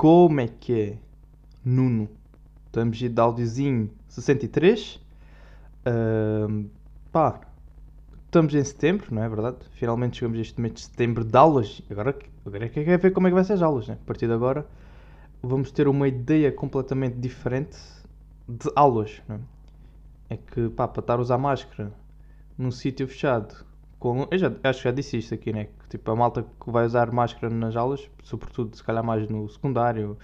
[0.00, 0.98] Como é que é?
[1.62, 2.08] Nuno.
[2.64, 4.98] Estamos de áudiozinho 63.
[5.84, 6.68] Ahm,
[7.12, 7.42] pá,
[8.24, 9.58] estamos em setembro, não é verdade?
[9.72, 11.82] Finalmente chegamos a este mês de setembro de aulas.
[11.90, 13.98] Agora, agora é que é ver como é que vai ser as aulas, né?
[14.00, 14.66] A partir de agora
[15.42, 17.76] vamos ter uma ideia completamente diferente
[18.48, 19.40] de aulas, não é?
[20.30, 21.92] É que, pá, para estar a usar máscara
[22.56, 23.54] num sítio fechado,
[24.00, 24.26] com...
[24.30, 25.66] eu já, acho que já disse isto aqui, né?
[25.66, 29.48] Que, tipo, a malta que vai usar máscara nas aulas, sobretudo se calhar mais no
[29.48, 30.18] secundário,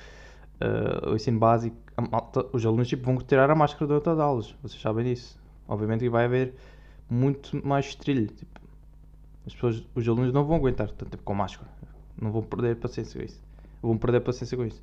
[0.61, 1.77] uh, o ensino básico,
[2.11, 5.39] malta- os alunos tipo, vão tirar a máscara durante as aulas, vocês sabem disso.
[5.69, 6.55] Obviamente que vai haver
[7.09, 8.29] muito mais estrilho.
[8.29, 8.61] Tipo,
[9.47, 11.71] as pessoas, os alunos não vão aguentar tanto tempo com máscara.
[12.21, 13.41] Não vão perder paciência com isso.
[13.83, 14.83] Vão perder paciência com isso.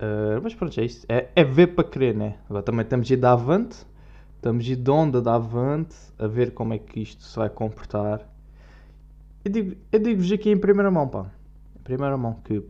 [0.00, 1.04] Uh, mas pronto, é isso.
[1.08, 2.36] É, é ver para querer, né?
[2.48, 3.84] Agora também estamos a ir da avante.
[4.38, 5.94] Estamos de onda da avante.
[6.18, 8.26] A ver como é que isto se vai comportar.
[9.44, 11.30] Eu digo- eu digo-vos aqui em primeira mão, pá.
[11.76, 12.62] Em primeira mão que...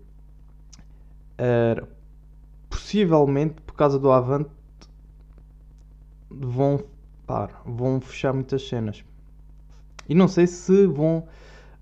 [2.70, 4.50] possivelmente, por causa do avante,
[6.30, 6.83] vão,
[7.27, 9.05] pá, vão fechar muitas cenas.
[10.08, 11.27] E não sei se vão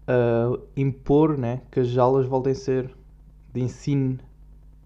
[0.08, 2.94] uh, impor né, que as aulas voltem a ser
[3.54, 4.18] de ensino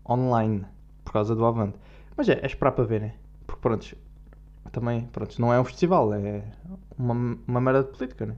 [0.09, 0.65] online
[1.05, 1.79] por causa do Avante.
[2.17, 3.15] Mas é, é esperar para ver, né?
[3.47, 3.97] Porque pronto,
[4.71, 6.43] também, pronto, não é um festival, é
[6.99, 8.37] uma, uma merda de política, né?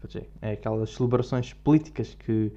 [0.00, 2.52] Tipo, é, é, aquelas celebrações políticas que,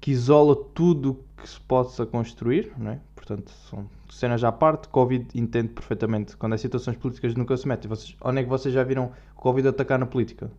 [0.00, 3.00] que isola tudo que se possa construir, não é?
[3.14, 4.88] Portanto, são cenas à parte.
[4.88, 6.36] Covid entende perfeitamente.
[6.36, 7.86] Quando é situações políticas nunca se mete.
[7.86, 10.50] Vocês, onde é que vocês já viram Covid atacar na política?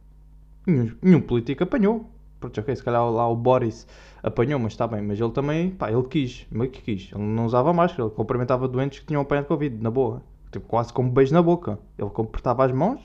[0.65, 2.09] Nenhum, nenhum político apanhou.
[2.39, 3.87] Pronto, ok, se calhar lá o Boris
[4.21, 5.01] apanhou, mas está bem.
[5.01, 6.45] Mas ele também, pá, ele quis.
[6.51, 7.11] Meio que quis.
[7.13, 10.21] Ele não usava máscara, ele cumprimentava doentes que tinham apanhado Covid, na boa.
[10.53, 11.79] Tipo, quase como beijo na boca.
[11.97, 13.01] Ele apertava as mãos,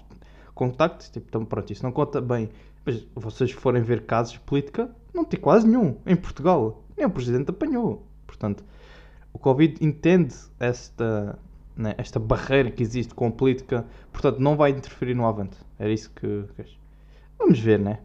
[0.55, 2.51] contacto, tipo, então, pronto, isso não conta bem.
[2.85, 5.97] Mas vocês forem ver casos de política, não tem quase nenhum.
[6.05, 8.07] Em Portugal, nem o presidente apanhou.
[8.27, 8.63] Portanto,
[9.33, 11.39] o Covid entende esta,
[11.75, 15.57] né, esta barreira que existe com a política, portanto, não vai interferir no avante.
[15.79, 16.45] Era isso que.
[17.39, 18.01] Vamos ver, né?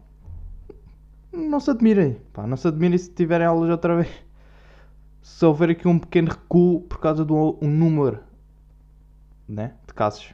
[1.30, 4.08] Não se admirem, pá, não se admirem se tiverem aulas outra vez.
[5.20, 8.20] Se houver aqui um pequeno recuo por causa do um número
[9.48, 10.26] né, de casos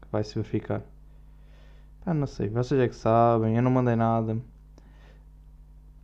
[0.00, 0.82] que vai se verificar.
[2.04, 4.36] Pá, não sei, vocês é que sabem, eu não mandei nada.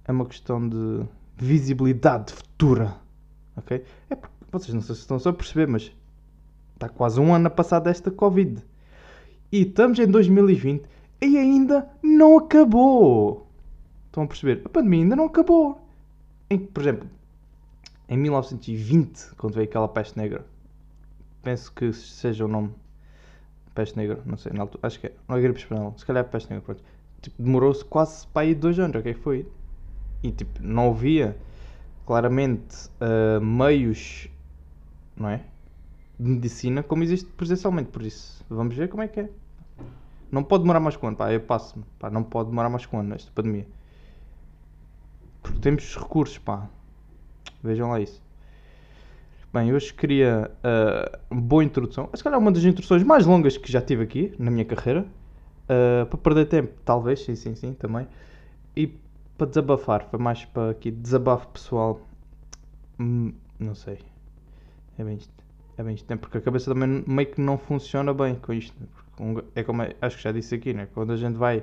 [0.05, 1.05] É uma questão de
[1.37, 2.97] visibilidade futura,
[3.57, 3.85] ok?
[4.09, 5.93] É porque vocês não sei se estão só a perceber, mas
[6.75, 8.63] está quase um ano a passar desta Covid.
[9.53, 10.85] E estamos em 2020
[11.21, 13.47] e ainda não acabou.
[14.07, 14.63] Estão a perceber?
[14.65, 15.87] A pandemia ainda não acabou.
[16.49, 17.09] Em, por exemplo,
[18.09, 20.45] em 1920, quando veio aquela peste negra,
[21.43, 22.75] penso que seja o nome
[23.75, 26.25] peste negra, não sei, na altura, acho que é, não é gripe espanhola, se calhar
[26.25, 26.83] é peste negra, pronto.
[27.23, 29.15] Tipo, demorou-se quase para aí dois anos, ok?
[29.15, 29.47] Foi.
[30.23, 31.37] E tipo, não havia
[32.07, 34.29] claramente ah, meios,
[35.17, 35.45] não é?
[36.19, 39.31] De medicina como existe presencialmente, por isso, vamos ver como é que é.
[40.31, 42.95] Não pode demorar mais que ano, pá, eu passo-me, pá, não pode demorar mais que
[42.95, 43.67] um ano esta pandemia.
[45.43, 46.69] Porque temos recursos, pá.
[47.63, 48.23] Vejam lá isso.
[49.53, 50.51] Bem, hoje queria
[51.31, 52.09] uma boa introdução.
[52.15, 55.05] Se calhar uma das introduções mais longas que já tive aqui na minha carreira.
[55.69, 58.07] Ah, para perder tempo, talvez, sim, sim, sim, também.
[58.77, 58.89] E
[59.39, 62.01] para desabafar, foi mais para aqui desabafo pessoal.
[63.01, 63.99] Hum, não sei.
[64.99, 65.33] É bem isto.
[65.77, 68.75] É bem isto, porque a cabeça também meio que não funciona bem com isto.
[68.81, 69.43] né?
[69.55, 70.89] É como é- acho que já disse aqui, né?
[70.95, 71.63] Quando a gente vai,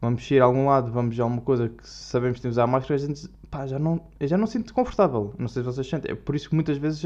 [0.00, 2.94] vamos ir a algum lado, vamos a alguma coisa que sabemos que temos a máscara,
[2.96, 5.34] a gente pá, já não, eu já não sinto confortável.
[5.38, 6.12] Não sei se vocês sentem.
[6.12, 7.04] É por isso que muitas vezes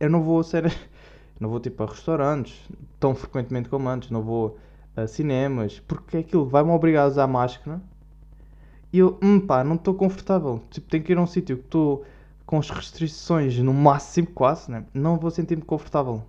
[0.00, 0.64] eu- não vou a ser,
[1.40, 2.68] não vou tipo a restaurantes
[3.00, 4.58] tão frequentemente como antes, não vou
[4.96, 7.80] a cinemas, porque aquilo vai-me obrigar a usar máscara
[8.92, 10.62] e eu, hum, pá, não estou confortável.
[10.70, 12.04] Tipo, tenho que ir a um sítio que estou
[12.46, 14.84] com as restrições no máximo, quase, né?
[14.92, 16.22] Não vou sentir-me confortável.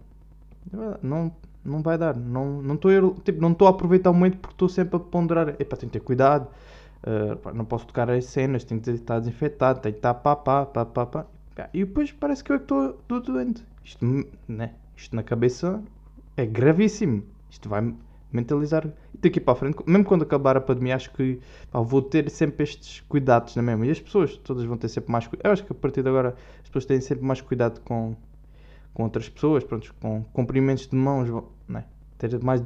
[1.02, 1.32] Não,
[1.64, 2.16] não vai dar.
[2.16, 5.00] Não não estou a ir- tipo, não a aproveitar o momento porque estou sempre a
[5.00, 5.50] ponderar.
[5.60, 6.48] Epá, tenho que ter cuidado.
[7.04, 10.66] Uh, não posso tocar as cenas, tenho que estar desinfetado, tenho que estar pá, pá,
[10.66, 11.26] pá, pá, pá.
[11.74, 13.64] E depois parece que eu é estou estou doente.
[13.84, 14.06] Isto,
[14.48, 14.74] né?
[14.96, 15.84] Isto na cabeça
[16.36, 17.24] é gravíssimo.
[17.50, 17.94] Isto vai
[18.32, 18.88] mentalizar.
[19.14, 21.40] E daqui para a frente, mesmo quando acabar a pandemia, acho que
[21.72, 23.86] pá, vou ter sempre estes cuidados na mesma.
[23.86, 25.46] E as pessoas todas vão ter sempre mais cuidado.
[25.46, 28.16] Eu acho que a partir de agora as pessoas têm sempre mais cuidado com,
[28.94, 31.30] com outras pessoas, pronto, com cumprimentos de mãos,
[31.68, 31.86] né?
[32.18, 32.64] ter mais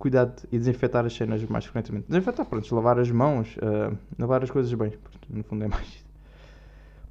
[0.00, 2.06] cuidado e desinfetar as cenas mais frequentemente.
[2.08, 4.90] Desinfetar, pronto, lavar as mãos, ah, lavar as coisas bem.
[4.90, 6.04] Pronto, no fundo é mais isso.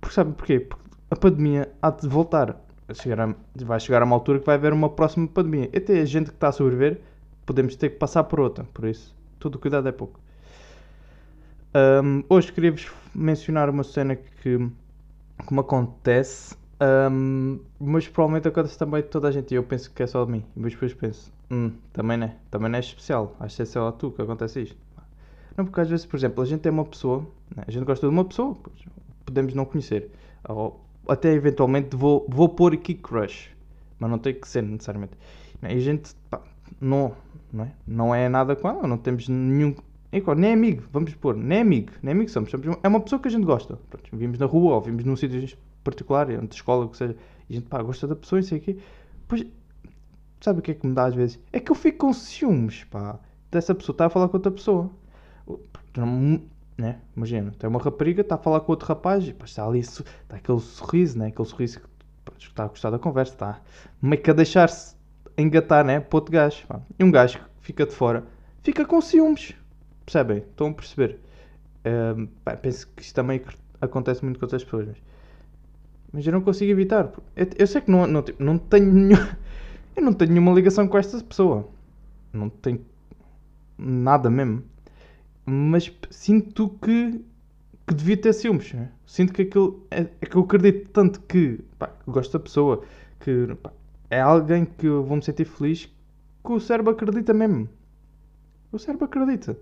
[0.02, 0.60] Porque sabe porquê?
[0.60, 2.60] Porque a pandemia há de voltar.
[2.94, 5.70] Chegar a- vai chegar a uma altura que vai haver uma próxima pandemia.
[5.72, 7.00] E até a gente que está a sobreviver,
[7.46, 8.64] podemos ter que passar por outra.
[8.74, 10.20] Por isso, todo cuidado é pouco.
[11.74, 19.02] Ahm, hoje queria-vos mencionar uma cena que, que me acontece Ahm, mas provavelmente acontece também
[19.02, 20.46] de toda a gente e eu penso que é só de mim.
[20.56, 23.36] Mas depois penso, hum, também não é, também não é especial.
[23.40, 24.78] Acho que é só a tu que acontece isto.
[25.58, 28.08] Não, porque às vezes, por exemplo, a gente tem uma pessoa, né, a gente gosta
[28.08, 28.56] de uma pessoa,
[29.26, 30.10] podemos não conhecer.
[30.48, 33.50] Ou até eventualmente vou, vou pôr aqui crush,
[34.00, 35.14] mas não tem que ser necessariamente.
[35.62, 36.42] E a gente pá,
[36.80, 37.14] não,
[37.52, 37.72] não, é?
[37.86, 39.76] não é nada com ela, não temos nenhum.
[40.12, 42.50] é Nem amigo, vamos pôr, nem amigo, nem amigo somos.
[42.52, 43.78] somos- É uma pessoa que a gente gosta.
[43.90, 45.42] Pronto, vimos na rua ou vimos num sítio
[45.84, 47.16] particular, entre escola, o que seja,
[47.50, 48.78] e a gente pá, gosta da pessoa e sei o quê.
[49.28, 49.46] Pois,
[50.42, 51.40] sabe o que é que me dá às vezes?
[51.52, 53.20] É que eu fico com ciúmes, pá,
[53.52, 54.90] dessa pessoa estar a falar com outra pessoa.
[56.78, 57.00] Né?
[57.16, 60.04] Imagina, tem uma rapariga, está a falar com outro rapaz e pá, está ali, está
[60.30, 61.28] aquele sorriso, né?
[61.28, 61.88] Aquele sorriso que
[62.46, 63.62] está a gostar da conversa, está
[64.02, 64.96] meio que a deixar-se
[65.38, 66.00] engatar, né?
[66.00, 66.66] Para outro gajo.
[66.68, 66.80] pá.
[66.98, 68.26] E um gajo que fica de fora
[68.62, 69.54] fica com ciúmes.
[70.06, 70.38] Percebem?
[70.38, 71.20] Estão a perceber?
[71.84, 73.42] Ahm, pá, penso que isto também
[73.82, 74.88] acontece muito com outras pessoas.
[74.88, 74.98] Mas,
[76.12, 77.12] mas eu não consigo evitar.
[77.36, 79.20] Eu, eu sei que não, não, tipo, não tenho nenhum,
[79.96, 81.68] eu não tenho nenhuma ligação com esta pessoa.
[82.34, 82.84] Não tenho
[83.78, 84.64] nada mesmo.
[85.46, 87.24] Mas sinto que,
[87.88, 88.74] que devia ter ciúmes.
[88.74, 88.90] né?
[89.06, 92.84] Sinto que aquilo é, é que eu acredito tanto que, pá, que gosto da pessoa,
[93.20, 93.72] que pá,
[94.10, 95.86] é alguém que eu vou me sentir feliz,
[96.44, 97.70] que o cérebro acredita mesmo.
[98.72, 99.58] O cérebro acredita.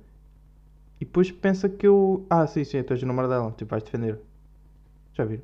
[1.00, 2.26] E depois pensa que eu.
[2.30, 4.20] Ah, sim, sim, tu és o número dela, tipo, vais defender.
[5.14, 5.44] Já viram?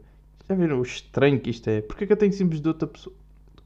[0.49, 1.81] Já viram o estranho que isto é?
[1.81, 3.15] Porquê que eu tenho símbolos de outra pessoa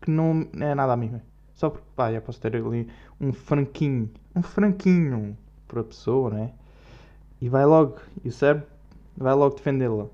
[0.02, 1.10] que não é nada a mim?
[1.10, 1.22] véi?
[1.54, 2.88] Só porque, pá, já posso ter ali
[3.20, 5.36] um franquinho, um franquinho
[5.68, 6.54] para a pessoa, né?
[7.42, 8.68] E vai logo, e o cérebro
[9.18, 10.08] vai logo defendê-la.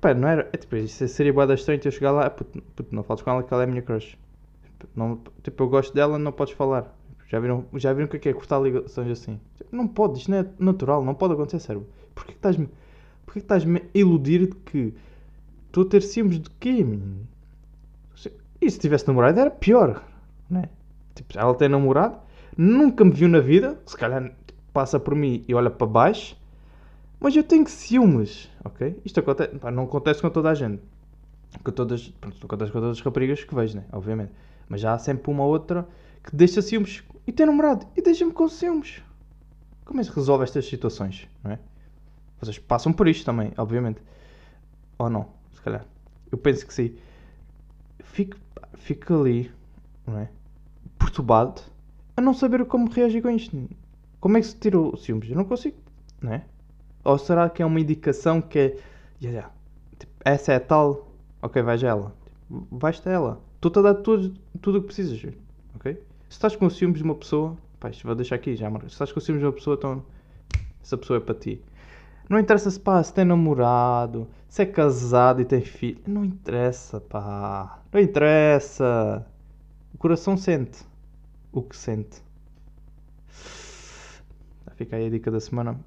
[0.00, 0.48] Pá, não era.
[0.52, 3.42] É, tipo, isso seria boa estranho eu chegar lá, puto, puto, não fales com ela
[3.42, 4.18] que ela é a minha crush.
[4.96, 6.96] Não, tipo, eu gosto dela, não podes falar.
[7.28, 9.38] Já viram, já viram o que é, que é cortar ligações assim?
[9.70, 11.88] Não pode, isto não é natural, não pode acontecer, cérebro.
[12.14, 12.68] Porquê que estás-me
[13.24, 14.94] porquê que estás-me a iludir de que
[15.72, 17.26] estou a ter ciúmes de quê, menino?
[18.60, 20.04] E se tivesse namorado era pior,
[20.48, 20.68] né?
[21.14, 22.18] Tipo, ela tem namorado,
[22.56, 24.32] nunca me viu na vida, se calhar
[24.72, 26.36] passa por mim e olha para baixo,
[27.18, 29.00] mas eu tenho ciúmes, ok?
[29.04, 30.82] Isto acontece, pá, não acontece com toda a gente.
[31.64, 33.84] Com todas, pronto, não acontece com todas as raparigas que vejo, né?
[33.92, 34.32] Obviamente.
[34.68, 35.86] Mas já há sempre uma outra
[36.22, 39.02] que deixa ciúmes e tem namorado e deixa-me com ciúmes.
[39.84, 41.58] Como é que se resolve estas situações, não é?
[42.40, 44.00] Vocês passam por isto também, obviamente.
[44.98, 45.84] Ou não, se calhar.
[46.30, 46.94] Eu penso que sim.
[48.02, 48.36] Fico,
[48.74, 49.50] fico ali,
[50.06, 50.28] não é?
[50.98, 51.62] Perturbado
[52.16, 53.68] a não saber como reagir com isto.
[54.20, 55.30] Como é que se tira o ciúmes?
[55.30, 55.76] Eu não consigo,
[56.20, 56.44] não é?
[57.04, 58.78] Ou será que é uma indicação que é.
[59.20, 59.50] "Ya, ya,
[59.98, 61.08] tipo, essa é a tal.
[61.40, 62.14] Ok, vais a ela.
[62.48, 63.40] Tipo, vais-te a ela.
[63.56, 65.20] Estou-te a dar tudo tudo o que precisas.
[65.74, 65.94] Ok?
[65.94, 66.00] Se
[66.36, 67.56] estás com ciúmes de uma pessoa.
[67.90, 68.70] Isto vou deixar aqui já.
[68.70, 70.04] Se estás com ciúmes de uma pessoa, então.
[70.80, 71.60] Essa pessoa é para ti.
[72.32, 76.00] Não interessa se, pá, se tem namorado, se é casado e tem filho.
[76.06, 77.82] Não interessa, pá.
[77.92, 79.26] Não interessa.
[79.92, 80.82] O coração sente
[81.52, 82.22] o que sente.
[84.76, 85.78] Fica aí a dica da semana.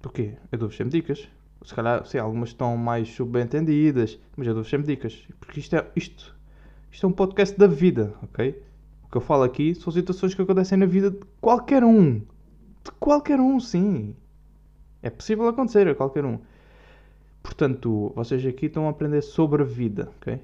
[0.00, 0.36] Porquê?
[0.52, 1.28] Eu dou-vos sempre dicas.
[1.64, 5.26] Se calhar, sim, algumas estão mais subentendidas, mas eu dou-vos sempre dicas.
[5.40, 6.32] Porque isto é, isto,
[6.92, 8.62] isto é um podcast da vida, ok?
[9.02, 12.20] O que eu falo aqui são situações que acontecem na vida de qualquer um.
[12.84, 14.14] De qualquer um, sim.
[15.08, 16.38] É possível acontecer a qualquer um.
[17.42, 20.38] Portanto, vocês aqui estão a aprender sobre a vida, ok?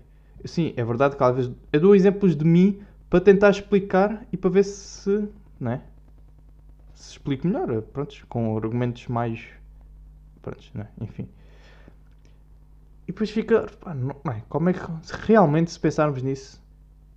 [0.46, 2.80] Sim, é verdade que às vezes eu dou exemplos de mim
[3.10, 5.28] para tentar explicar e para ver se,
[5.60, 5.82] né?
[6.94, 9.44] Se explico melhor, pronto, com argumentos mais,
[10.40, 10.88] pronto, né?
[10.98, 11.28] Enfim.
[13.06, 14.40] E depois fica, pá, não, é?
[14.48, 14.80] como é que,
[15.26, 16.58] realmente se pensarmos nisso,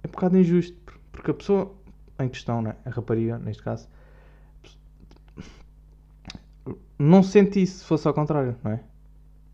[0.04, 1.74] é um bocado injusto, por- porque a pessoa
[2.20, 2.76] em questão, né?
[2.86, 3.88] A rapariga, neste caso,
[6.98, 8.84] não sente isso se fosse ao contrário, não é?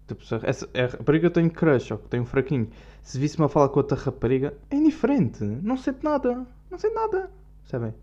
[0.07, 2.69] Tipo, se essa, a rapariga tem crush ou que tem um fraquinho.
[3.01, 5.43] Se visse-me a falar com outra rapariga, é indiferente.
[5.43, 6.45] Não sente nada.
[6.69, 7.31] Não sente nada.
[7.61, 7.93] Percebem?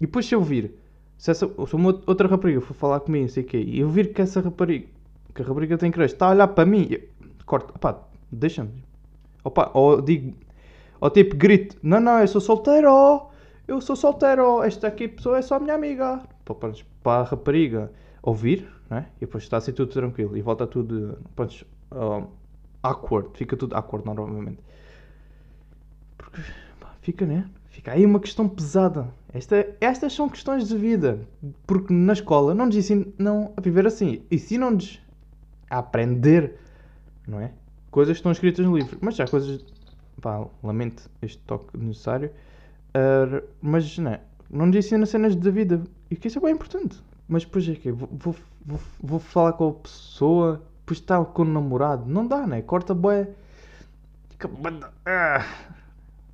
[0.00, 0.74] E depois se eu vir,
[1.16, 4.12] se, essa, se uma outra rapariga for falar comigo, sei o quê, e eu vir
[4.12, 4.86] que essa rapariga,
[5.34, 7.00] que a rapariga tem crush, está a olhar para mim, eu,
[7.46, 8.84] corto, opá, deixa-me.
[9.42, 10.34] Opa, ou digo,
[11.00, 13.28] ou tipo, grito, não, não, eu sou solteiro,
[13.68, 16.22] eu sou solteiro, esta aqui pessoa é só minha amiga.
[16.44, 16.72] Para, para,
[17.02, 19.06] para a rapariga ouvir, né?
[19.16, 22.26] E depois está assim tudo tranquilo e volta tudo, pronto, um,
[22.82, 24.58] awkward, fica tudo awkward novamente.
[26.16, 26.42] Porque,
[27.00, 27.48] fica, né?
[27.74, 29.12] Fica aí uma questão pesada.
[29.32, 31.18] Esta, estas são questões de vida.
[31.66, 34.22] Porque na escola não nos ensinam a viver assim.
[34.30, 35.00] Ensinam-nos
[35.68, 36.56] a aprender,
[37.26, 37.52] não é?
[37.90, 38.96] Coisas que estão escritas no livro.
[39.00, 39.64] Mas já coisas.
[40.20, 42.30] Pá, lamento este toque necessário.
[42.94, 44.20] ah, mas não, é?
[44.54, 45.82] Não nos ensina cenas da vida.
[46.10, 47.02] E que isso é bem importante.
[47.28, 48.34] Mas depois é que vou, vou,
[48.64, 52.04] vou, vou falar com a pessoa depois está com o namorado.
[52.06, 52.60] Não dá, né?
[52.60, 53.30] Corta bué.
[55.06, 55.42] Ah.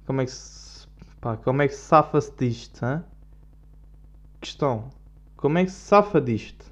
[0.04, 0.88] Como é que se,
[1.20, 3.04] pá, como é que se safa-se disto, hã?
[4.40, 4.90] Questão.
[5.36, 6.66] Como é que se safa disto?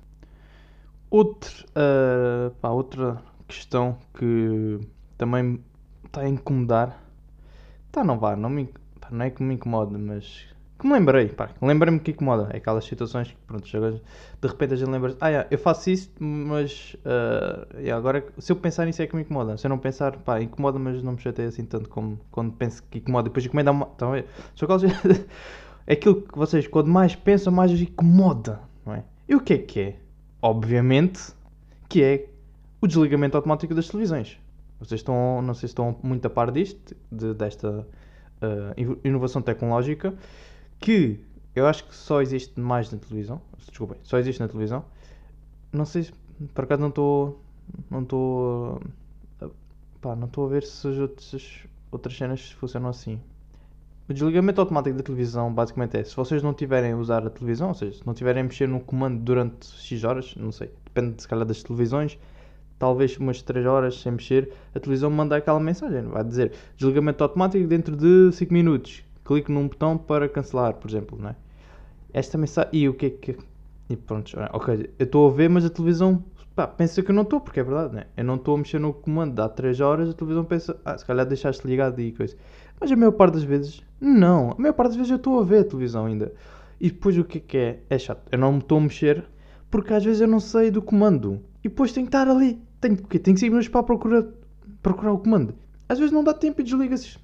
[1.09, 4.81] Outro, ah, pá, outra questão que
[5.17, 5.63] também
[6.05, 7.01] está a incomodar.
[7.93, 8.67] Tá, não vá, não, me,
[9.01, 10.47] pá, não é que me incomoda, mas
[10.79, 12.49] que me lembrei, pá, lembrei-me que incomoda.
[12.53, 16.11] É aquelas situações que, pronto, de repente a gente lembra ah, yeah, eu faço isso,
[16.21, 19.57] mas ah, yeah, agora se eu pensar nisso é que me incomoda.
[19.57, 22.83] Se eu não pensar, pá, incomoda, mas não me chateia assim tanto como quando penso
[22.91, 23.25] que incomoda.
[23.29, 23.91] Depois incomoda uma.
[24.01, 24.27] A ver?
[24.55, 24.85] São aquelas-
[25.87, 29.05] é aquilo que vocês, quando mais pensam, mais incomoda, não é?
[29.29, 29.97] E o que é que é?
[30.41, 31.33] Obviamente
[31.89, 32.27] que é
[32.81, 34.39] o desligamento automático das televisões.
[34.79, 37.85] Vocês estão, não sei se estão muito a par disto, de- desta
[38.77, 40.15] ino- inovação tecnológica,
[40.81, 41.21] que
[41.55, 43.41] eu acho que só existe mais na televisão.
[43.59, 44.85] Desculpem, só existe na televisão.
[45.73, 46.13] Não sei se,
[46.55, 47.41] por acaso não estou,
[47.91, 48.81] não estou,
[50.01, 53.21] pá, não estou a ver se as outras, outras cenas funcionam assim.
[54.09, 57.69] O desligamento automático da televisão basicamente é se vocês não tiverem a usar a televisão,
[57.69, 61.21] ou seja, se não tiverem a mexer no comando durante X horas, não sei, depende
[61.21, 62.19] se calhar das televisões,
[62.79, 67.67] talvez umas 3 horas sem mexer, a televisão manda aquela mensagem, vai dizer desligamento automático
[67.67, 69.03] dentro de 5 minutos.
[69.29, 71.37] Clique num botão para cancelar, por exemplo, não é?
[72.15, 72.71] Esta mensagem.
[72.73, 73.37] E o que é que.
[73.91, 77.25] E pronto, ok, eu estou a ver, mas a televisão pá, pensa que eu não
[77.25, 78.07] estou, porque é verdade, né?
[78.17, 81.05] Eu não estou a mexer no comando há 3 horas, a televisão pensa, ah, se
[81.05, 82.35] calhar deixaste ligado e coisa.
[82.81, 84.53] Mas a maior parte das vezes, não.
[84.53, 86.33] A maior parte das vezes eu estou a ver a televisão ainda.
[86.81, 87.83] E depois o que é que é?
[87.91, 88.23] É chato.
[88.33, 89.25] Eu não me estou a mexer
[89.71, 91.41] porque às vezes eu não sei do comando.
[91.63, 92.59] E depois tenho que estar ali.
[92.81, 94.25] Tenho, porque tenho 5 minutos para procurar,
[94.83, 95.55] procurar o comando.
[95.87, 97.19] Às vezes não dá tempo e desliga-se.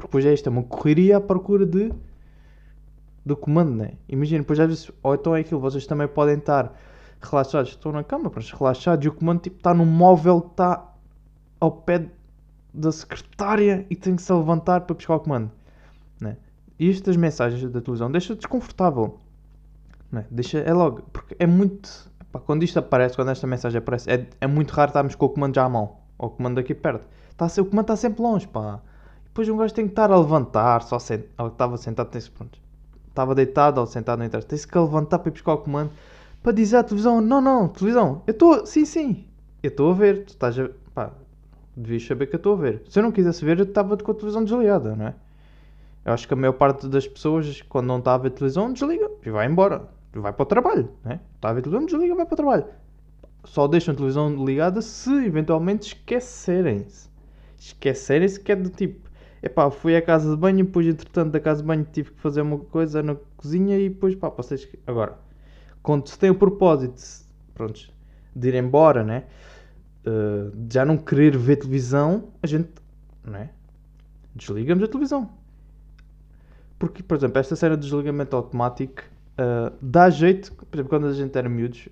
[0.00, 1.92] Porque depois é isto, é uma correria à procura de
[3.24, 3.92] do comando, né?
[4.08, 6.74] Imagina, depois às vezes, ou então é aquilo, vocês também podem estar
[7.20, 10.90] relaxados, estão na cama, mas relaxados, e o comando tipo está num móvel que está
[11.60, 12.06] ao pé
[12.72, 15.50] da secretária e tem que se levantar para buscar o comando,
[16.18, 16.38] né?
[16.78, 19.18] E isto das mensagens da televisão deixa desconfortável,
[20.10, 20.24] né?
[20.30, 24.26] Deixa, é logo, porque é muito, pá, quando isto aparece, quando esta mensagem aparece, é,
[24.40, 27.06] é muito raro estarmos com o comando já à mão, ou o comando aqui perto,
[27.50, 28.80] ser, o comando está sempre longe, pá.
[29.40, 31.24] Depois um gajo tem que estar a levantar, só sent...
[31.38, 32.58] ou estava sentado, tem-se pronto
[33.08, 35.90] estava deitado ou sentado no interesse, tem-se que levantar para ir buscar o comando
[36.42, 39.24] para dizer à televisão: Não, não, televisão, eu estou, sim, sim,
[39.62, 40.68] eu estou a ver, tu estás a.
[40.94, 41.12] pá,
[41.74, 42.82] devias saber que eu estou a ver.
[42.90, 45.14] Se eu não quisesse ver, eu estava com a televisão desligada, não é?
[46.04, 49.10] Eu acho que a maior parte das pessoas, quando não está a ver televisão, desliga
[49.24, 51.20] e vai embora, vai para o trabalho, não é?
[51.36, 52.64] Está a ver televisão, desliga e vai para o trabalho.
[53.44, 57.08] Só deixam a televisão ligada se eventualmente esquecerem-se.
[57.58, 59.09] Esquecerem-se que é do tipo.
[59.42, 62.42] Epá, fui à casa de banho depois, entretanto, da casa de banho tive que fazer
[62.42, 64.68] uma coisa na cozinha e depois, pá, vocês...
[64.86, 65.18] Agora,
[65.82, 67.02] quando se tem o propósito,
[67.54, 67.90] pronto,
[68.36, 69.24] de ir embora, né?
[70.06, 72.70] Uh, de já não querer ver televisão, a gente,
[73.24, 73.50] né?
[74.34, 75.30] Desligamos a televisão.
[76.78, 79.02] Porque, por exemplo, esta cena de desligamento automático
[79.38, 81.88] uh, dá jeito, por exemplo, quando a gente era miúdos,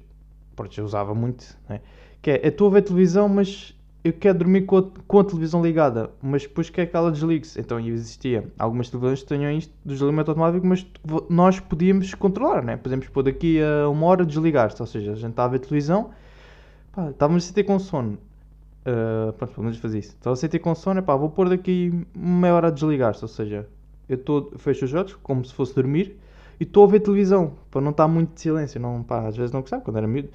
[0.54, 1.80] pronto, eu usava muito, né?
[2.20, 5.24] Que é, eu estou a ver televisão, mas eu quero dormir com a, com a
[5.24, 7.60] televisão ligada, mas depois quer que ela desligue-se.
[7.60, 10.86] Então existia algumas televisões que tinham isto do desligamento automático, mas
[11.28, 12.76] nós podíamos controlar, né?
[12.76, 16.10] Podemos pôr daqui a uma hora desligar-se, ou seja, a gente estava a ver televisão,
[16.92, 18.18] pá, estávamos a sentir com sono.
[18.86, 20.10] Uh, pronto, pelo menos fazer isso.
[20.10, 23.66] Estava a sentir com sono, pá, vou pôr daqui meia hora a desligar-se, ou seja,
[24.08, 26.16] eu tô, fecho os olhos como se fosse dormir
[26.58, 29.52] e estou a ver televisão, para não estar muito de silêncio, não, pá, às vezes
[29.52, 30.30] não gostava quando era miúdo.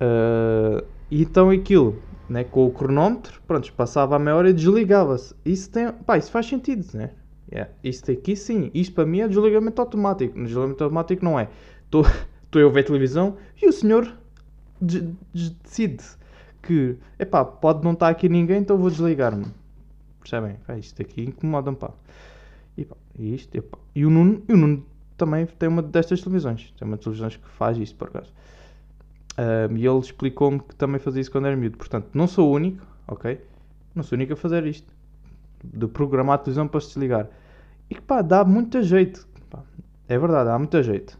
[0.00, 5.34] Uh, e então aquilo, né, com o cronómetro, pronto, passava a meia hora e desligava-se.
[5.44, 7.10] Isso tem, pá, isso faz sentido, né?
[7.52, 7.70] Yeah.
[7.82, 10.34] Isto aqui sim, isto para mim é desligamento automático.
[10.34, 11.48] Desligamento automático não é.
[11.84, 12.04] Estou
[12.54, 14.12] eu a ver televisão e o senhor
[14.80, 16.02] de, de, decide
[16.62, 19.46] que, epá, pode não estar aqui ninguém, então vou desligar-me.
[20.20, 20.56] Percebem?
[20.66, 21.90] Pá, isto aqui incomoda-me, pá.
[22.76, 23.62] E, pá, isto.
[23.94, 24.84] E o Nuno, e o Nuno
[25.16, 26.72] também tem uma destas televisões.
[26.78, 28.32] Tem uma televisão que faz isto, por acaso.
[29.36, 31.76] Um, e ele explicou-me que também fazia isso quando era miúdo.
[31.76, 33.40] Portanto, não sou o único, ok?
[33.94, 34.92] Não sou o único a fazer isto.
[35.62, 37.28] De programar a televisão para se desligar.
[37.90, 39.26] E que pá, dá muito jeito.
[39.50, 39.60] Pá,
[40.08, 41.18] é verdade, dá muito jeito.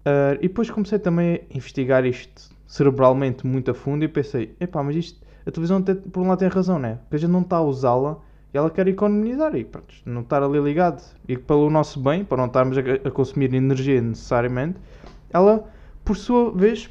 [0.00, 4.82] Uh, e depois comecei também a investigar isto cerebralmente muito a fundo e pensei, epá,
[4.82, 6.98] mas isto, a televisão tem, por um lado tem razão, né?
[7.02, 8.18] Porque a gente não está a usá-la
[8.52, 11.02] e ela quer economizar e pronto, não estar ali ligado.
[11.28, 14.78] E pelo nosso bem, para não estarmos a, a consumir energia necessariamente,
[15.30, 15.68] ela,
[16.04, 16.90] por sua vez,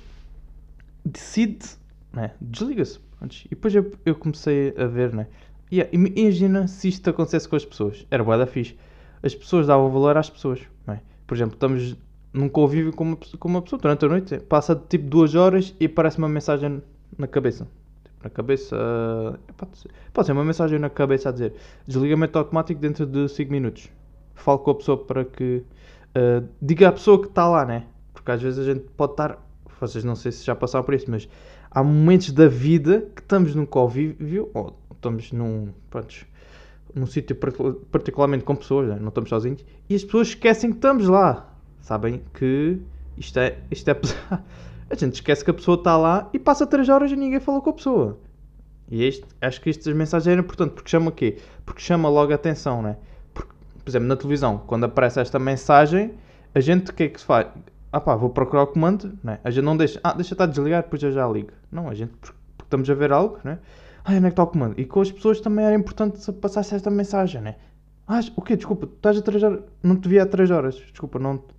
[1.05, 1.65] decide,
[2.11, 2.31] né?
[2.41, 2.99] desliga-se.
[3.45, 5.27] E depois eu, eu, comecei a ver, né?
[5.71, 8.05] E imagina se isto acontecesse com as pessoas.
[8.11, 8.77] Era boa da fixe.
[9.23, 10.61] As pessoas davam valor às pessoas.
[10.85, 11.01] Né?
[11.25, 11.97] Por exemplo, estamos
[12.35, 15.85] num convívio com uma, com uma pessoa durante a noite, passa tipo duas horas e
[15.85, 16.83] aparece uma mensagem
[17.17, 17.65] na cabeça.
[18.03, 19.39] Tipo, na cabeça.
[19.55, 21.53] pode, ser, pode ser uma mensagem na cabeça a dizer
[21.87, 23.89] desligamento automático dentro de 5 minutos.
[24.35, 25.63] Falo com a pessoa para que.
[26.13, 27.85] eh, diga à pessoa que está lá, né?
[28.13, 29.44] Porque às vezes a gente pode estar.
[29.79, 31.27] Vocês não sei se já passaram por isso, mas
[31.69, 35.69] há momentos da vida que estamos num convívio ou estamos num.
[35.89, 36.15] Pronto,
[36.93, 38.97] num sítio particu- particularmente com pessoas, né?
[38.99, 41.53] não estamos sozinhos, e as pessoas esquecem que estamos lá.
[41.81, 42.79] Sabem que
[43.17, 44.43] isto é, isto é pesado.
[44.89, 47.59] A gente esquece que a pessoa está lá e passa 3 horas e ninguém falou
[47.59, 48.19] com a pessoa.
[48.87, 51.39] E este, acho que estas mensagens eram importantes, porque chama o quê?
[51.65, 52.95] Porque chama logo a atenção, né?
[53.33, 53.51] Porque,
[53.83, 56.13] por exemplo, na televisão, quando aparece esta mensagem,
[56.53, 57.47] a gente o que é que se faz?
[57.95, 59.39] Ah pá, vou procurar o comando, né?
[59.41, 61.51] A gente não deixa, ah, deixa estar desligado, depois eu já ligo.
[61.71, 63.57] Não, a gente, porque estamos a ver algo, né?
[64.03, 64.77] Ah, onde é que está o comando?
[64.77, 67.55] E com as pessoas também era importante se passasse esta mensagem, né?
[68.05, 68.57] Ah, o quê?
[68.57, 71.55] Desculpa, estás a 3 horas, não te vi há 3 horas, desculpa, não te...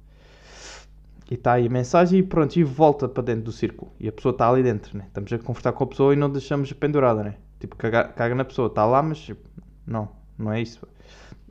[1.30, 3.90] E está aí a mensagem e pronto, e volta para dentro do círculo.
[3.98, 5.04] E a pessoa está ali dentro, né?
[5.06, 7.36] Estamos a conversar com a pessoa e não deixamos pendurada, né?
[7.58, 9.40] Tipo, caga, caga na pessoa, está lá, mas tipo,
[9.86, 10.86] não, não é isso.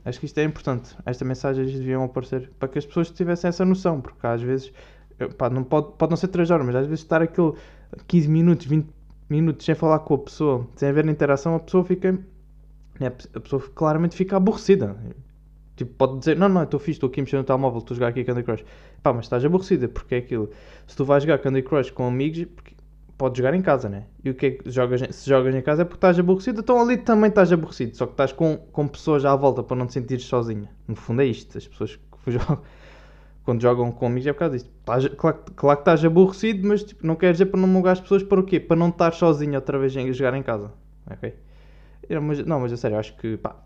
[0.06, 0.96] Acho que isto é importante.
[1.04, 4.72] Estas mensagens deviam aparecer para que as pessoas tivessem essa noção, porque às vezes,
[5.36, 7.52] pá, não pode, pode não ser 3 horas, mas às vezes estar aquele
[8.06, 8.86] 15 minutos, 20
[9.28, 12.12] minutos sem falar com a pessoa, sem haver interação, a pessoa fica.
[13.00, 14.96] né, A pessoa claramente fica aborrecida.
[15.74, 18.08] Tipo, pode dizer, não, não, estou fixe, estou aqui mexendo no telemóvel, estou a jogar
[18.08, 18.64] aqui Candy Crush.
[19.02, 20.50] Pá, mas estás aborrecida, porque é aquilo.
[20.86, 22.75] Se tu vais jogar Candy Crush com amigos, porque
[23.16, 24.04] podes jogar em casa, né?
[24.22, 26.80] E o que é que jogas, se jogas em casa é porque estás aborrecido, então
[26.80, 29.94] ali também estás aborrecido, só que estás com, com pessoas à volta para não te
[29.94, 30.70] sentires sozinha.
[30.86, 32.62] No fundo é isto, as pessoas que jogam,
[33.44, 34.70] quando jogam com amigos é por causa disto.
[35.16, 38.22] Claro, claro que estás aborrecido, mas tipo, não quer dizer para não mulgar as pessoas
[38.22, 38.60] para o quê?
[38.60, 40.72] Para não estar sozinho outra vez em jogar em casa,
[41.10, 41.34] ok?
[42.08, 43.56] Era, mas, não, mas a sério, acho que pá,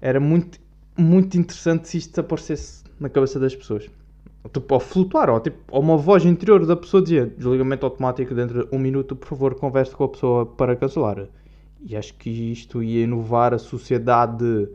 [0.00, 0.58] era muito,
[0.96, 3.88] muito interessante se isto aparecesse na cabeça das pessoas.
[4.52, 8.66] Tipo, ou flutuar, ou, tipo, ou uma voz interior da pessoa dizia desligamento automático dentro
[8.66, 11.26] de um minuto, por favor, converse com a pessoa para cancelar.
[11.80, 14.68] E acho que isto ia inovar a sociedade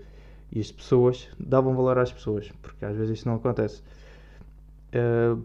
[0.52, 3.82] e as pessoas davam valor às pessoas, porque às vezes isto não acontece.
[4.92, 5.36] Eh,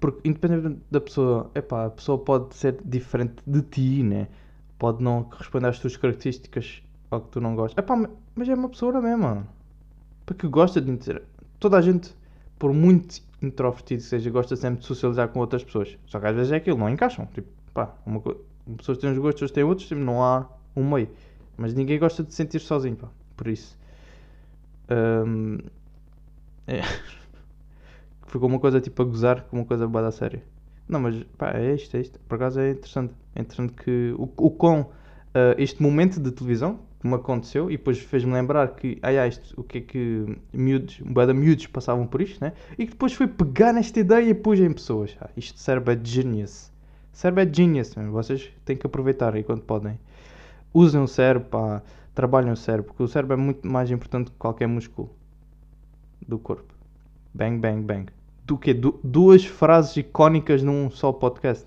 [0.00, 4.28] porque independente da pessoa, epá, a pessoa pode ser diferente de ti, né?
[4.78, 7.82] Pode não corresponder às tuas características ao que tu não gostas.
[7.82, 9.46] Epá, ma- mas é uma pessoa na mesma.
[10.26, 11.22] Porque gosta de inter...
[11.60, 12.14] Toda a gente,
[12.58, 15.96] por muito introvertido que seja, gosta sempre de socializar com outras pessoas.
[16.06, 17.26] Só que às vezes é aquilo, não encaixam.
[17.26, 18.36] Tipo, pá, uma co...
[18.76, 21.08] pessoas têm uns gostos, outras têm outros, tipo, não há um meio.
[21.56, 23.08] Mas ninguém gosta de se sentir sozinho, pá.
[23.36, 23.78] Por isso.
[24.90, 25.58] Hum,
[26.66, 26.82] é.
[28.26, 30.42] Ficou uma coisa tipo a gozar com uma coisa boa da séria.
[30.88, 32.18] Não, mas pá, é isto, é isto.
[32.20, 33.14] Por acaso é interessante.
[33.34, 34.90] É interessante que o, o com
[35.34, 39.28] ah, este momento de televisão que me aconteceu e depois fez-me lembrar que, ai, ai,
[39.28, 42.52] isto, o que é que miúdos, de miúdos passavam por isto, né?
[42.76, 45.16] E que depois foi pegar nesta ideia e pus em pessoas.
[45.20, 46.72] Ah, isto cérebro é genius.
[47.12, 48.10] Cérebro é genius, man.
[48.10, 49.98] vocês têm que aproveitar aí quando podem.
[50.74, 51.82] Usem o cérebro, pá,
[52.14, 55.10] trabalhem o cérebro, porque o cérebro é muito mais importante que qualquer músculo
[56.26, 56.74] do corpo.
[57.32, 58.06] Bang, bang, bang.
[58.44, 58.74] Do quê?
[58.74, 61.66] Du- duas frases icónicas num só podcast.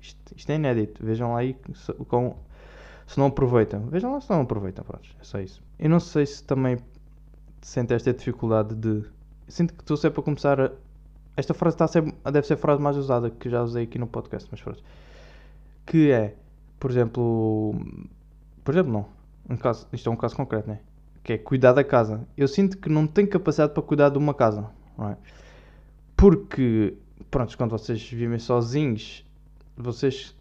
[0.00, 1.04] Isto, isto é inédito.
[1.04, 1.56] Vejam lá aí
[2.08, 2.36] com,
[3.10, 3.86] se não aproveitam.
[3.88, 4.84] Vejam lá se não aproveitam.
[4.84, 5.60] Pronto, é só isso.
[5.76, 6.78] Eu não sei se também
[7.60, 9.02] sente esta dificuldade de.
[9.48, 10.70] Sinto que estou sempre a começar a.
[11.36, 14.06] Esta frase está ser, deve ser a frase mais usada que já usei aqui no
[14.06, 14.80] podcast, mas pronto.
[15.84, 16.36] Que é,
[16.78, 17.74] por exemplo.
[18.62, 19.06] Por exemplo, não.
[19.48, 20.78] Um caso, isto é um caso concreto, né?
[21.24, 22.24] Que é cuidar da casa.
[22.36, 25.16] Eu sinto que não tenho capacidade para cuidar de uma casa, não é?
[26.16, 26.96] Porque,
[27.28, 29.26] pronto, quando vocês vivem sozinhos,
[29.76, 30.32] vocês,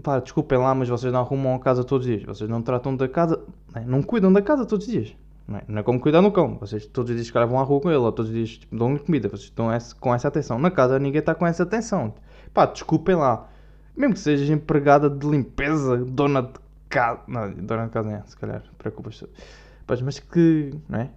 [0.00, 2.24] pá, desculpem lá, mas vocês não arrumam a casa todos os dias.
[2.24, 3.40] Vocês não tratam da casa,
[3.74, 5.14] né, não cuidam da casa todos os dias.
[5.46, 6.56] Não é, não é como cuidar no cão.
[6.58, 8.76] Vocês todos os dias calhar vão à rua com ele, ou todos os dias tipo,
[8.76, 9.28] dão-lhe comida.
[9.28, 10.58] Vocês estão com essa atenção.
[10.58, 12.14] Na casa ninguém está com essa atenção.
[12.54, 13.48] Pá, desculpem lá.
[13.96, 17.20] Mesmo que sejas empregada de limpeza, dona de casa.
[17.26, 19.26] Não, dona de casa não é, se calhar, preocupas-te.
[20.04, 21.10] Mas que, não é?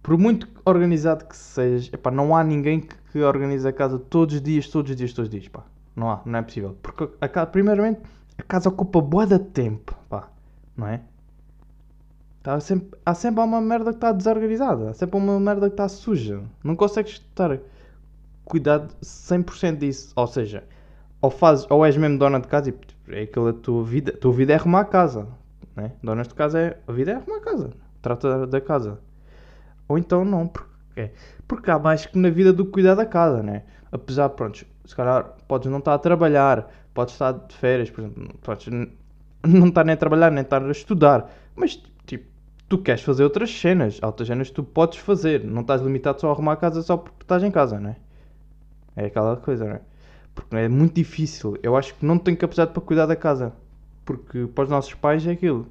[0.00, 3.18] Por muito organizado que sejas, epá, não há ninguém que, que
[3.66, 5.64] a casa todos os dias, todos os dias, todos os dias, pá.
[5.96, 6.76] Não há, não é possível.
[6.82, 8.00] Porque, a casa, primeiramente,
[8.38, 10.28] a casa ocupa boa de tempo, pá.
[10.76, 11.00] Não é?
[12.42, 14.90] Tá sempre, há sempre uma merda que está desorganizada.
[14.90, 16.42] Há sempre uma merda que está suja.
[16.62, 17.58] Não consegues estar
[18.44, 20.12] cuidado 100% disso.
[20.14, 20.62] Ou seja,
[21.20, 22.74] ou, fazes, ou és mesmo dona de casa e
[23.16, 24.12] é aquela tua vida.
[24.12, 25.26] Tua vida é arrumar a casa.
[25.74, 25.92] Né?
[26.02, 26.80] Donas de casa é.
[26.86, 27.70] A vida é arrumar a casa.
[28.02, 29.00] Trata da casa.
[29.88, 31.10] Ou então não, porque,
[31.46, 33.62] porque há mais que na vida do cuidar da casa, né?
[33.90, 38.38] Apesar, pronto, se calhar podes não estar a trabalhar, podes estar de férias, por exemplo,
[38.42, 38.66] podes
[39.44, 42.26] não estar nem a trabalhar, nem estar a estudar, mas tipo,
[42.68, 46.32] tu queres fazer outras cenas, outras cenas tu podes fazer, não estás limitado só a
[46.32, 47.96] arrumar a casa só porque estás em casa, né?
[48.96, 49.80] É aquela coisa, né?
[50.34, 51.58] Porque é muito difícil.
[51.62, 53.52] Eu acho que não tenho capacidade para cuidar da casa.
[54.04, 55.66] Porque para os nossos pais é aquilo.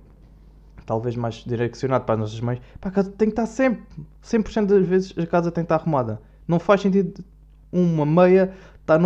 [0.86, 2.60] Talvez mais direcionado para as nossas mães.
[2.82, 3.84] Pá, a casa tem que estar sempre.
[4.24, 6.22] 100% das vezes a casa tem que estar arrumada.
[6.48, 7.24] Não faz sentido
[7.76, 8.98] uma meia está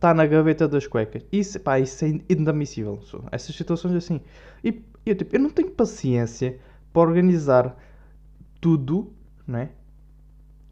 [0.00, 1.24] tá na gaveta das cuecas.
[1.32, 3.00] Isso, pá, isso é inadmissível.
[3.30, 4.20] Essas situações assim.
[4.62, 6.58] E eu, tipo, eu não tenho paciência
[6.92, 7.76] para organizar
[8.60, 9.12] tudo,
[9.46, 9.70] não é?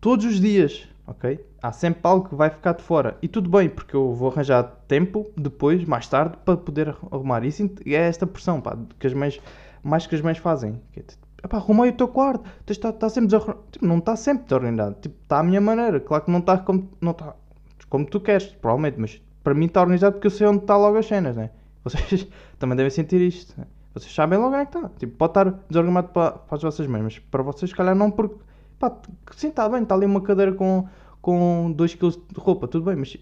[0.01, 1.39] Todos os dias, ok?
[1.63, 3.17] Há sempre algo que vai ficar de fora.
[3.23, 7.45] E tudo bem, porque eu vou arranjar tempo depois, mais tarde, para poder arrumar.
[7.45, 9.41] Isso é esta pressão, pá, que as mães,
[9.83, 10.81] mais que as mães fazem.
[11.43, 13.67] Epá, arrumei o teu quarto, está, está sempre desorganizado.
[13.71, 14.97] Tipo, não está sempre desorganizado.
[15.01, 16.01] Tipo, está à minha maneira.
[16.01, 17.35] Claro que não está como, não está
[17.89, 20.97] como tu queres, provavelmente, mas para mim está organizado porque eu sei onde está logo
[20.97, 21.51] as cenas, né?
[21.85, 22.27] Vocês
[22.59, 23.59] também devem sentir isto.
[23.59, 23.67] Né?
[23.93, 24.91] Vocês sabem logo onde é que está.
[24.99, 28.11] Tipo, pode estar desorganizado para, para as vossas mães, mas para vocês, se calhar, não,
[28.11, 28.37] porque.
[28.79, 28.97] Pá,
[29.37, 30.89] sim, está bem, está ali uma cadeira com,
[31.21, 33.17] com 2 kg de roupa, tudo bem, mas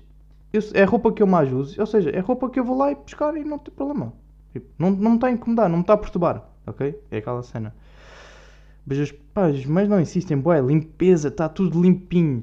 [0.52, 2.90] eu, é roupa que eu mais uso, ou seja, é roupa que eu vou lá
[2.90, 4.12] e buscar e não tem problema.
[4.52, 6.98] Tipo, não, não me está a incomodar, não me está a perturbar, ok?
[7.10, 7.74] É aquela cena.
[8.90, 12.42] Mas os pais, mas não insistem, boé, limpeza, está tudo limpinho.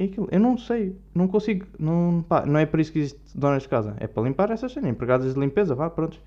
[0.00, 3.20] É aquilo, eu não sei, não consigo, não, pá, não é para isso que existe
[3.38, 6.20] donas de casa, é para limpar essas cenas, empregadas de limpeza, vá, pronto.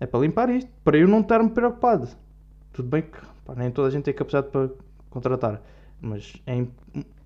[0.00, 2.08] É para limpar isto, para eu não estar-me preocupado.
[2.72, 4.70] Tudo bem que pá, nem toda a gente tem capacidade para
[5.10, 5.60] contratar,
[6.00, 6.64] mas é,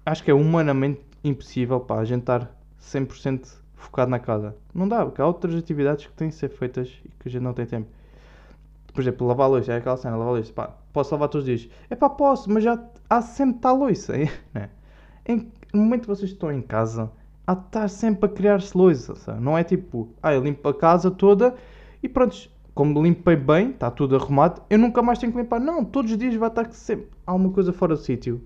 [0.05, 2.51] acho que é humanamente impossível para a gente estar
[2.83, 4.57] 100% focado na casa.
[4.75, 7.43] Não dá, porque há outras atividades que têm de ser feitas e que a gente
[7.43, 7.87] não tem tempo.
[8.93, 11.47] Por exemplo, lavar a louça, é aquela cena, lavar a louça, pá, posso lavar todos
[11.47, 11.71] os dias?
[11.91, 14.15] É pá, posso, mas já há sempre tal louça,
[14.55, 14.71] né?
[15.27, 17.13] Em, no momento que vocês estão em casa,
[17.47, 21.11] há de estar sempre a criar-se louça, não é tipo, ah, eu limpo a casa
[21.11, 21.55] toda
[22.03, 25.61] e pronto, como limpei bem, está tudo arrumado, eu nunca mais tenho que limpar.
[25.61, 28.43] Não, todos os dias vai estar sempre alguma coisa fora do sítio.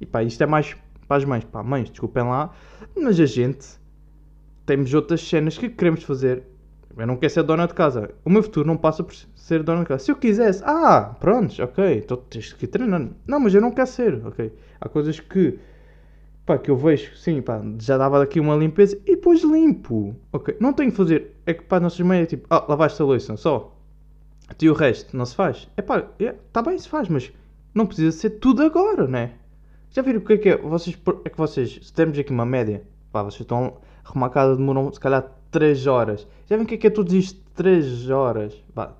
[0.00, 0.76] E pá, isto é mais
[1.06, 1.44] para as mães.
[1.44, 2.50] Pá, mães, desculpem lá,
[2.96, 3.66] mas a gente
[4.66, 6.42] temos outras cenas que queremos fazer.
[6.96, 8.10] Eu não quero ser dona de casa.
[8.24, 10.04] O meu futuro não passa por ser dona de casa.
[10.04, 13.14] Se eu quisesse, ah, pronto, ok, então tens que ir treinando.
[13.26, 14.52] Não, mas eu não quero ser, ok.
[14.80, 15.58] Há coisas que
[16.46, 20.14] pá, que eu vejo, sim, pá, já dava daqui uma limpeza e depois limpo.
[20.32, 21.36] Ok, não tenho que fazer.
[21.46, 23.76] É que pá, nossas mães é tipo, ah, lavaste a louça só.
[24.60, 25.68] E o resto não se faz.
[25.76, 27.32] É pá, é, tá bem se faz, mas
[27.74, 29.32] não precisa ser tudo agora, né?
[29.90, 30.56] Já viram o que é que é?
[30.56, 34.92] Vocês, é que vocês, se temos aqui uma média, pá, vocês estão arrumar casa, demoram
[34.92, 36.26] se calhar 3 horas.
[36.46, 38.52] Já viram o que é que é todos isto 3 horas?
[38.74, 38.92] Pá,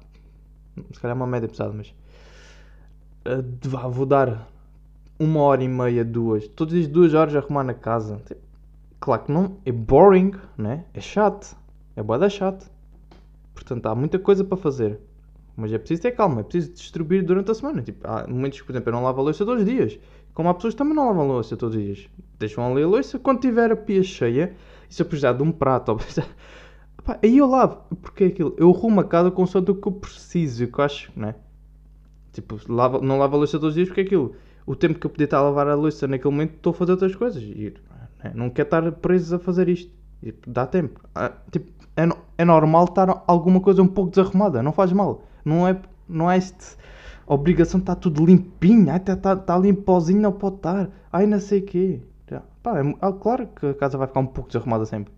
[0.92, 1.92] se calhar é uma média pesada, mas.
[3.26, 4.48] Uh, vou dar
[5.18, 8.22] uma hora e meia, duas, todas as duas horas a arrumar na casa.
[8.24, 8.40] Tipo,
[9.00, 10.84] claro que não, é boring, né?
[10.94, 11.56] É chato,
[11.96, 12.70] é boa da chato.
[13.52, 15.00] Portanto, há muita coisa para fazer.
[15.56, 17.82] Mas é preciso ter calma, é preciso distribuir durante a semana.
[17.82, 19.98] Tipo, há momentos que, por exemplo, eu não lavo a louça todos os dias.
[20.32, 22.08] Como há pessoas que também não lavam a louça todos os dias.
[22.38, 24.54] Deixam ali a louça quando tiver a pia cheia.
[24.94, 26.26] Se eu precisar de um prato, ou precisar...
[27.22, 27.78] Aí eu lavo.
[28.00, 28.54] Porque é aquilo.
[28.56, 31.34] Eu arrumo a casa com do que eu preciso, que eu acho, né?
[32.32, 34.34] Tipo, lavo, não lavo a louça todos os dias porque é aquilo
[34.66, 36.92] o tempo que eu podia estar a lavar a louça naquele momento estou a fazer
[36.92, 37.42] outras coisas.
[37.42, 37.74] E
[38.22, 39.92] né, não quero estar preso a fazer isto.
[40.22, 41.00] E, dá tempo.
[41.14, 44.62] Ah, tipo, é, é normal estar alguma coisa um pouco desarrumada.
[44.62, 45.24] Não faz mal.
[45.44, 45.78] Não é,
[46.08, 46.76] não é este
[47.26, 48.90] obrigação de estar tudo limpinho.
[48.90, 50.90] Ai, está tá, tá limpozinho, não pode estar.
[51.12, 52.00] Ai, não sei o quê.
[52.64, 55.12] Pá, é, é, claro que a casa vai ficar um pouco desarrumada sempre.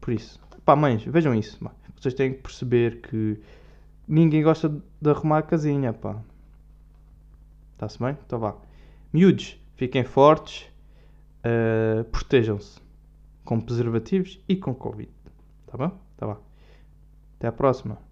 [0.00, 0.40] Por isso.
[0.64, 1.60] Pá, mães, vejam isso.
[1.96, 3.40] Vocês têm que perceber que
[4.06, 6.20] ninguém gosta de arrumar a casinha, pá.
[7.74, 8.18] Está-se bem?
[8.26, 8.56] Então vá.
[9.12, 10.68] Miúdos, fiquem fortes,
[11.44, 12.80] uh, protejam-se
[13.44, 15.10] com preservativos e com Covid.
[15.68, 15.98] Tá bom?
[16.16, 16.36] Tá bom.
[17.38, 18.09] Até à próxima.